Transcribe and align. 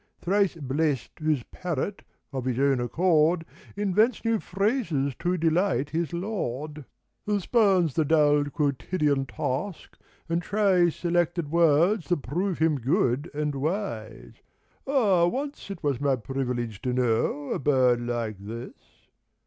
Thrice 0.19 0.55
blest 0.55 1.11
whose 1.19 1.43
parrot 1.51 2.01
of 2.33 2.45
his 2.45 2.57
own 2.57 2.79
accord 2.81 3.45
Invents 3.75 4.25
new 4.25 4.39
phrases 4.39 5.13
to 5.19 5.37
deHght 5.37 5.89
his 5.91 6.11
Lord, 6.11 6.77
1 7.25 7.25
06 7.25 7.25
Who 7.27 7.39
spurns 7.39 7.93
the 7.93 8.03
dull 8.05 8.45
quotidian 8.45 9.27
task 9.27 9.99
and 10.27 10.41
tries 10.41 10.95
Selected 10.95 11.51
words 11.51 12.07
that 12.09 12.23
prove 12.23 12.57
him 12.57 12.79
good 12.79 13.29
and 13.35 13.53
wise. 13.53 14.33
Ah, 14.87 15.27
once 15.27 15.69
it 15.69 15.83
was 15.83 16.01
my 16.01 16.15
privilege 16.15 16.81
to 16.81 16.93
know 16.93 17.51
A 17.51 17.59
bird 17.59 18.01
like 18.01 18.37
this 18.39 18.73